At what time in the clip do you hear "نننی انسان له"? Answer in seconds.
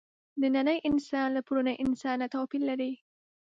0.41-1.41